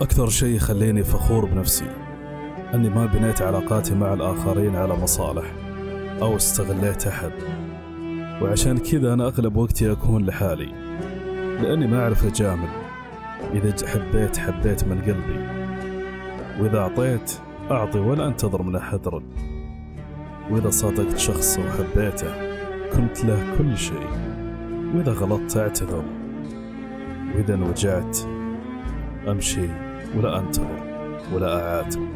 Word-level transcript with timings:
أكثر 0.00 0.28
شيء 0.28 0.56
يخليني 0.56 1.02
فخور 1.04 1.44
بنفسي 1.44 1.84
أني 2.74 2.88
ما 2.88 3.06
بنيت 3.06 3.42
علاقاتي 3.42 3.94
مع 3.94 4.12
الآخرين 4.12 4.76
على 4.76 4.94
مصالح 4.94 5.44
أو 6.22 6.36
استغليت 6.36 7.06
أحد. 7.06 7.32
وعشان 8.42 8.78
كذا 8.78 9.12
أنا 9.12 9.26
أغلب 9.26 9.56
وقتي 9.56 9.92
أكون 9.92 10.26
لحالي 10.26 10.72
لأني 11.62 11.86
ما 11.86 12.02
أعرف 12.02 12.26
أجامل 12.26 12.68
إذا 13.52 13.88
حبيت 13.88 14.36
حبيت 14.36 14.84
من 14.84 15.00
قلبي. 15.00 15.46
وإذا 16.60 16.78
أعطيت 16.78 17.32
أعطي 17.70 17.98
ولا 17.98 18.26
أنتظر 18.26 18.62
من 18.62 18.76
أحد 18.76 19.08
رد. 19.08 19.32
وإذا 20.50 20.70
صادقت 20.70 21.18
شخص 21.18 21.58
وحبيته 21.58 22.34
كنت 22.92 23.24
له 23.24 23.54
كل 23.58 23.76
شيء. 23.76 24.08
وإذا 24.94 25.12
غلطت 25.12 25.56
أعتذر. 25.56 26.04
وإذا 27.34 27.54
انوجعت 27.54 28.18
أمشي. 29.28 29.85
ولا 30.16 30.38
أنتظر 30.38 30.80
ولا 31.34 31.60
أعاتب 31.60 32.08